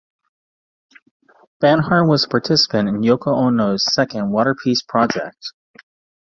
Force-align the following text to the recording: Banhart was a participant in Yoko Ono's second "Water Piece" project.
Banhart 1.61 2.09
was 2.09 2.23
a 2.23 2.27
participant 2.27 2.89
in 2.89 3.01
Yoko 3.03 3.35
Ono's 3.37 3.85
second 3.93 4.31
"Water 4.31 4.55
Piece" 4.55 4.81
project. 4.81 5.51